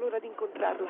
l'ora 0.00 0.18
di 0.20 0.26
incontrarla. 0.26 0.88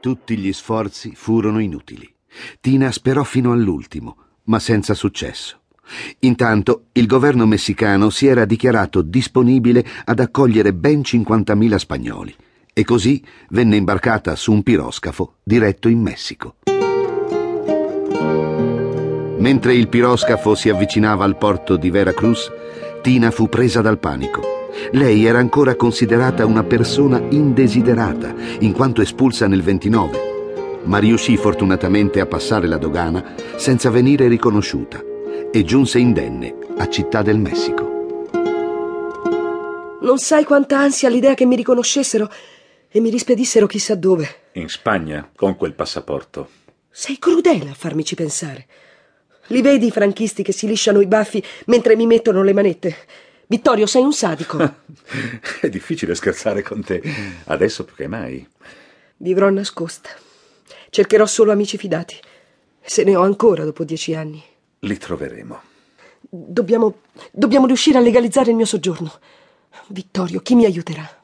Tutti 0.00 0.36
gli 0.36 0.52
sforzi 0.52 1.14
furono 1.14 1.60
inutili. 1.60 2.12
Tina 2.60 2.90
sperò 2.90 3.22
fino 3.22 3.52
all'ultimo, 3.52 4.16
ma 4.44 4.58
senza 4.58 4.92
successo. 4.92 5.60
Intanto 6.20 6.86
il 6.92 7.06
governo 7.06 7.46
messicano 7.46 8.10
si 8.10 8.26
era 8.26 8.44
dichiarato 8.44 9.02
disponibile 9.02 9.84
ad 10.04 10.20
accogliere 10.20 10.72
ben 10.74 11.00
50.000 11.00 11.76
spagnoli 11.76 12.34
e 12.72 12.84
così 12.84 13.22
venne 13.50 13.76
imbarcata 13.76 14.34
su 14.34 14.52
un 14.52 14.62
piroscafo 14.62 15.36
diretto 15.42 15.88
in 15.88 16.00
Messico. 16.00 16.56
Mentre 19.38 19.74
il 19.74 19.88
piroscafo 19.88 20.54
si 20.54 20.70
avvicinava 20.70 21.24
al 21.24 21.36
porto 21.36 21.76
di 21.76 21.90
Veracruz, 21.90 22.50
Tina 23.02 23.30
fu 23.30 23.48
presa 23.48 23.82
dal 23.82 23.98
panico. 23.98 24.63
Lei 24.92 25.24
era 25.24 25.38
ancora 25.38 25.74
considerata 25.74 26.44
una 26.46 26.64
persona 26.64 27.22
indesiderata, 27.30 28.34
in 28.60 28.72
quanto 28.72 29.02
espulsa 29.02 29.46
nel 29.46 29.62
29, 29.62 30.80
ma 30.84 30.98
riuscì 30.98 31.36
fortunatamente 31.36 32.20
a 32.20 32.26
passare 32.26 32.66
la 32.66 32.76
dogana 32.76 33.34
senza 33.56 33.90
venire 33.90 34.28
riconosciuta 34.28 35.02
e 35.50 35.64
giunse 35.64 35.98
indenne 35.98 36.54
a 36.76 36.88
Città 36.88 37.22
del 37.22 37.38
Messico. 37.38 37.92
Non 40.00 40.18
sai 40.18 40.44
quanta 40.44 40.78
ansia 40.78 41.08
l'idea 41.08 41.34
che 41.34 41.46
mi 41.46 41.56
riconoscessero 41.56 42.30
e 42.90 43.00
mi 43.00 43.10
rispedissero 43.10 43.66
chissà 43.66 43.94
dove. 43.94 44.50
In 44.52 44.68
Spagna, 44.68 45.30
con 45.34 45.56
quel 45.56 45.72
passaporto. 45.72 46.48
Sei 46.90 47.18
crudele 47.18 47.70
a 47.70 47.74
farmici 47.74 48.14
pensare. 48.14 48.66
Li 49.48 49.62
vedi 49.62 49.86
i 49.86 49.90
franchisti 49.90 50.42
che 50.42 50.52
si 50.52 50.66
lisciano 50.66 51.00
i 51.00 51.06
baffi 51.06 51.42
mentre 51.66 51.96
mi 51.96 52.06
mettono 52.06 52.42
le 52.42 52.52
manette? 52.52 52.96
Vittorio, 53.46 53.86
sei 53.86 54.02
un 54.02 54.12
sadico. 54.12 54.58
È 55.60 55.68
difficile 55.68 56.14
scherzare 56.14 56.62
con 56.62 56.82
te, 56.82 57.02
adesso 57.44 57.84
più 57.84 57.94
che 57.94 58.06
mai. 58.06 58.46
Vivrò 59.18 59.48
nascosta. 59.50 60.10
Cercherò 60.90 61.26
solo 61.26 61.52
amici 61.52 61.76
fidati. 61.76 62.16
Se 62.80 63.04
ne 63.04 63.16
ho 63.16 63.22
ancora 63.22 63.64
dopo 63.64 63.84
dieci 63.84 64.14
anni. 64.14 64.42
Li 64.80 64.96
troveremo. 64.96 65.60
Dobbiamo, 66.20 67.00
dobbiamo 67.30 67.66
riuscire 67.66 67.98
a 67.98 68.00
legalizzare 68.00 68.50
il 68.50 68.56
mio 68.56 68.66
soggiorno. 68.66 69.12
Vittorio, 69.88 70.40
chi 70.40 70.54
mi 70.54 70.64
aiuterà? 70.64 71.22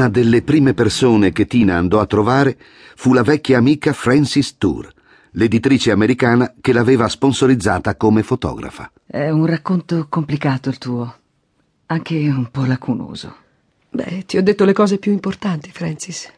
Una 0.00 0.08
delle 0.08 0.40
prime 0.40 0.72
persone 0.72 1.30
che 1.30 1.46
Tina 1.46 1.76
andò 1.76 2.00
a 2.00 2.06
trovare 2.06 2.56
fu 2.96 3.12
la 3.12 3.22
vecchia 3.22 3.58
amica 3.58 3.92
Frances 3.92 4.56
Tour, 4.56 4.90
l'editrice 5.32 5.90
americana 5.90 6.54
che 6.58 6.72
l'aveva 6.72 7.06
sponsorizzata 7.06 7.94
come 7.96 8.22
fotografa. 8.22 8.90
È 9.04 9.28
un 9.28 9.44
racconto 9.44 10.06
complicato 10.08 10.70
il 10.70 10.78
tuo, 10.78 11.16
anche 11.84 12.14
un 12.30 12.50
po' 12.50 12.64
lacunoso. 12.64 13.36
Beh, 13.90 14.24
ti 14.24 14.38
ho 14.38 14.42
detto 14.42 14.64
le 14.64 14.72
cose 14.72 14.96
più 14.96 15.12
importanti, 15.12 15.70
Francis. 15.70 16.32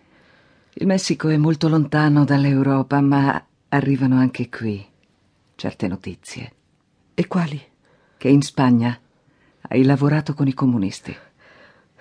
Il 0.73 0.89
Messico 0.89 1.29
è 1.29 1.37
molto 1.37 1.69
lontano 1.69 2.25
dall'Europa, 2.25 3.01
ma 3.01 3.41
arrivano 3.69 4.19
anche 4.19 4.49
qui 4.49 4.85
certe 5.55 5.87
notizie. 5.87 6.53
E 7.15 7.29
quali? 7.29 7.63
Che 8.19 8.29
in 8.29 8.43
Spagna 8.43 8.99
hai 9.69 9.85
lavorato 9.85 10.35
con 10.35 10.49
i 10.49 10.53
comunisti. 10.53 11.17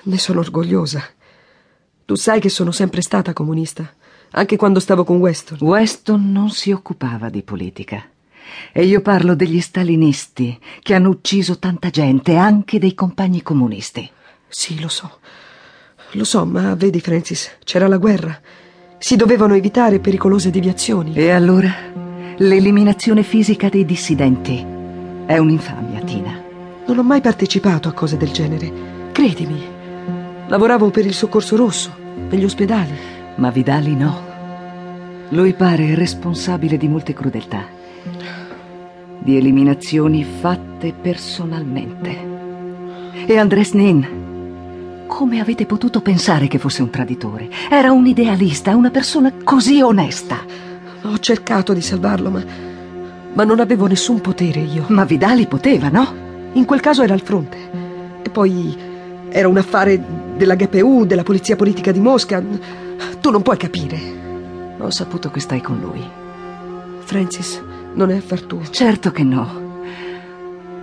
Ne 0.06 0.18
sono 0.18 0.40
orgogliosa. 0.40 1.20
Tu 2.12 2.18
sai 2.18 2.42
che 2.42 2.50
sono 2.50 2.72
sempre 2.72 3.02
stata 3.02 3.32
comunista, 3.32 3.90
anche 4.32 4.58
quando 4.58 4.82
stavo 4.82 5.06
con 5.06 5.20
Weston. 5.20 5.60
Weston 5.62 6.30
non 6.30 6.50
si 6.50 6.74
occupava 6.74 7.30
di 7.30 7.42
politica. 7.42 8.04
E 8.74 8.84
io 8.84 9.00
parlo 9.00 9.34
degli 9.34 9.62
stalinisti 9.62 10.60
che 10.82 10.94
hanno 10.94 11.08
ucciso 11.08 11.58
tanta 11.58 11.90
gente, 11.90 12.36
anche 12.36 12.80
dei 12.80 12.96
compagni 12.96 13.42
comunisti. 13.42 14.12
Sì, 14.50 14.82
lo 14.82 14.90
so. 14.90 15.20
Lo 16.12 16.26
so, 16.26 16.46
ma 16.46 16.76
vedi, 16.76 17.00
Francis, 17.00 17.50
c'era 17.64 17.88
la 17.88 17.96
guerra. 17.96 18.38
Si 18.98 19.16
dovevano 19.16 19.56
evitare 19.56 20.02
pericolose 20.02 20.50
deviazioni. 20.50 21.14
E 21.16 21.30
allora? 21.32 21.74
L'eliminazione 22.40 23.24
fisica 23.24 23.70
dei 23.70 23.86
dissidenti. 23.86 24.58
È 25.26 25.38
un'infamia, 25.38 26.02
Tina. 26.02 26.44
Non 26.88 26.98
ho 26.98 27.04
mai 27.04 27.22
partecipato 27.22 27.88
a 27.88 27.94
cose 27.94 28.18
del 28.18 28.32
genere. 28.32 29.10
Credimi. 29.14 29.80
Lavoravo 30.48 30.90
per 30.90 31.06
il 31.06 31.14
soccorso 31.14 31.56
rosso, 31.56 32.01
per 32.28 32.40
gli 32.40 32.44
ospedali. 32.44 32.94
Ma 33.36 33.50
Vidali 33.50 33.96
no. 33.96 34.30
Lui 35.30 35.54
pare 35.54 35.96
responsabile 35.96 36.78
di 36.78 36.88
molte 36.88 37.14
crudeltà. 37.14 37.64
Di 39.20 39.38
eliminazioni 39.38 40.24
fatte 40.24 40.94
personalmente. 40.94 42.30
E 43.26 43.38
Andres 43.38 43.74
Nin? 43.74 45.06
Come 45.08 45.40
avete 45.40 45.66
potuto 45.66 46.02
pensare 46.02 46.48
che 46.48 46.58
fosse 46.58 46.82
un 46.82 46.90
traditore? 46.90 47.50
Era 47.70 47.92
un 47.92 48.06
idealista, 48.06 48.76
una 48.76 48.90
persona 48.90 49.32
così 49.44 49.82
onesta. 49.82 50.38
Ho 51.04 51.18
cercato 51.20 51.74
di 51.74 51.82
salvarlo, 51.82 52.30
ma. 52.30 52.44
ma 53.34 53.44
non 53.44 53.60
avevo 53.60 53.88
nessun 53.88 54.22
potere 54.22 54.60
io. 54.60 54.86
Ma 54.88 55.06
Vidali 55.06 55.48
poteva, 55.48 55.90
no? 55.90 56.14
In 56.54 56.66
quel 56.66 56.80
caso 56.80 57.04
era 57.04 57.14
al 57.14 57.22
fronte. 57.22 57.58
E 58.22 58.30
poi 58.30 58.76
era 59.30 59.48
un 59.48 59.58
affare 59.58 60.02
della 60.42 60.56
GPU, 60.56 61.06
della 61.06 61.22
polizia 61.22 61.56
politica 61.56 61.92
di 61.92 62.00
Mosca. 62.00 62.44
Tu 63.22 63.30
non 63.30 63.44
puoi 63.44 63.58
capire. 63.58 64.00
Ho 64.80 64.90
saputo 64.90 65.30
che 65.30 65.40
stai 65.40 65.62
con 65.62 65.80
lui. 65.80 66.04
Francis, 67.02 67.62
non 67.94 68.10
è 68.10 68.18
affar 68.18 68.42
tuo. 68.42 68.64
Certo 68.68 69.12
che 69.12 69.22
no. 69.24 69.70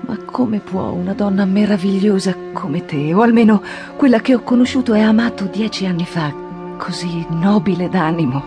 Ma 0.03 0.17
come 0.25 0.61
può 0.61 0.91
una 0.91 1.13
donna 1.13 1.45
meravigliosa 1.45 2.37
come 2.53 2.85
te, 2.85 3.13
o 3.13 3.21
almeno 3.21 3.61
quella 3.97 4.21
che 4.21 4.37
ho 4.37 4.43
conosciuto 4.43 4.95
e 4.95 5.01
amato 5.01 5.47
dieci 5.47 5.87
anni 5.87 6.07
fa, 6.07 6.33
così 6.79 7.27
nobile 7.29 7.89
d'animo, 7.89 8.43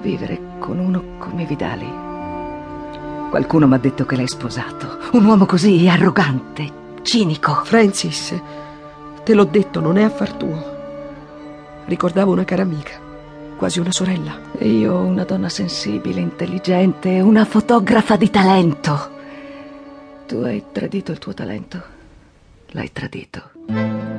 vivere 0.00 0.40
con 0.60 0.78
uno 0.78 1.02
come 1.18 1.44
Vidali? 1.44 1.92
Qualcuno 3.30 3.66
mi 3.66 3.74
ha 3.74 3.78
detto 3.78 4.06
che 4.06 4.14
l'hai 4.14 4.28
sposato. 4.28 4.98
Un 5.12 5.24
uomo 5.24 5.44
così 5.44 5.88
arrogante, 5.88 6.70
cinico. 7.02 7.62
Francis, 7.64 8.40
te 9.28 9.34
l'ho 9.34 9.44
detto, 9.44 9.80
non 9.80 9.98
è 9.98 10.02
affar 10.02 10.32
tuo. 10.32 10.76
Ricordavo 11.84 12.32
una 12.32 12.44
cara 12.44 12.62
amica, 12.62 12.98
quasi 13.58 13.78
una 13.78 13.92
sorella. 13.92 14.40
E 14.56 14.66
io 14.70 14.96
una 14.96 15.24
donna 15.24 15.50
sensibile, 15.50 16.22
intelligente, 16.22 17.20
una 17.20 17.44
fotografa 17.44 18.16
di 18.16 18.30
talento. 18.30 19.10
Tu 20.26 20.36
hai 20.36 20.64
tradito 20.72 21.12
il 21.12 21.18
tuo 21.18 21.34
talento. 21.34 21.82
L'hai 22.68 22.90
tradito. 22.90 24.17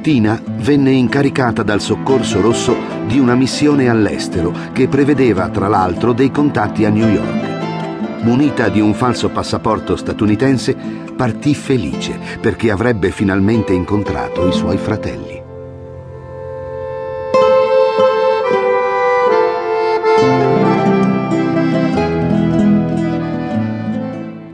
Tina 0.00 0.42
venne 0.44 0.92
incaricata 0.92 1.62
dal 1.62 1.80
Soccorso 1.80 2.40
Rosso 2.40 2.74
di 3.06 3.18
una 3.18 3.34
missione 3.34 3.88
all'estero 3.88 4.54
che 4.72 4.88
prevedeva 4.88 5.48
tra 5.50 5.68
l'altro 5.68 6.12
dei 6.14 6.30
contatti 6.30 6.86
a 6.86 6.88
New 6.88 7.06
York. 7.06 8.22
Munita 8.22 8.68
di 8.68 8.80
un 8.80 8.94
falso 8.94 9.28
passaporto 9.28 9.96
statunitense, 9.96 10.74
partì 11.16 11.54
felice 11.54 12.18
perché 12.40 12.70
avrebbe 12.70 13.10
finalmente 13.10 13.74
incontrato 13.74 14.48
i 14.48 14.52
suoi 14.52 14.78
fratelli. 14.78 15.38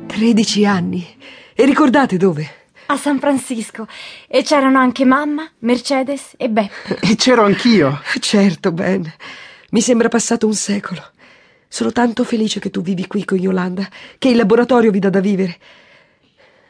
Tredici 0.07 0.65
anni. 0.65 1.07
E 1.55 1.65
ricordate 1.65 2.17
dove? 2.17 2.66
A 2.87 2.97
San 2.97 3.19
Francisco. 3.19 3.87
E 4.29 4.43
c'erano 4.43 4.79
anche 4.79 5.05
mamma, 5.05 5.51
Mercedes 5.61 6.35
e 6.37 6.49
Beppe. 6.49 6.99
E 7.01 7.17
c'ero 7.17 7.45
anch'io. 7.45 8.01
Certo, 8.21 8.73
Ben. 8.73 9.13
Mi 9.71 9.81
sembra 9.81 10.09
passato 10.09 10.47
un 10.47 10.55
secolo. 10.55 11.03
Sono 11.69 11.91
tanto 11.91 12.23
felice 12.25 12.61
che 12.61 12.71
tu 12.71 12.83
vivi 12.83 13.07
qui 13.07 13.25
con 13.25 13.39
Yolanda, 13.39 13.89
che 14.19 14.29
il 14.29 14.37
laboratorio 14.37 14.91
vi 14.91 15.01
dà 15.01 15.11
da 15.11 15.21
vivere. 15.21 15.59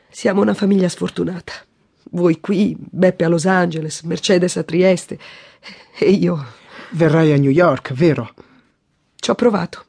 Siamo 0.08 0.40
una 0.40 0.54
famiglia 0.54 0.88
sfortunata. 0.88 1.52
Voi 2.12 2.40
qui, 2.40 2.74
Beppe 2.78 3.24
a 3.24 3.28
Los 3.28 3.44
Angeles, 3.44 4.00
Mercedes 4.02 4.56
a 4.56 4.62
Trieste. 4.62 5.18
E 5.98 6.10
io. 6.10 6.44
Verrai 6.90 7.32
a 7.32 7.36
New 7.36 7.50
York, 7.50 7.92
vero? 7.92 8.32
Ci 9.16 9.30
ho 9.30 9.34
provato. 9.34 9.84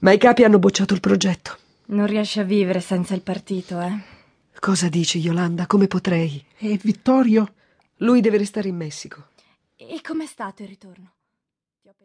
Ma 0.00 0.12
i 0.12 0.18
capi 0.18 0.44
hanno 0.44 0.58
bocciato 0.58 0.94
il 0.94 1.00
progetto. 1.00 1.56
Non 1.86 2.06
riesci 2.06 2.38
a 2.38 2.44
vivere 2.44 2.80
senza 2.80 3.14
il 3.14 3.22
partito, 3.22 3.80
eh? 3.80 4.17
Cosa 4.60 4.88
dici, 4.88 5.18
Yolanda? 5.18 5.66
Come 5.66 5.86
potrei? 5.86 6.44
E 6.58 6.78
Vittorio? 6.82 7.54
Lui 7.98 8.20
deve 8.20 8.38
restare 8.38 8.68
in 8.68 8.76
Messico. 8.76 9.28
E 9.76 10.00
com'è 10.02 10.26
stato 10.26 10.62
il 10.62 10.68
ritorno? 10.68 11.12